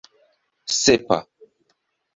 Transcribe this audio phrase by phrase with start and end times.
[0.81, 1.19] sepa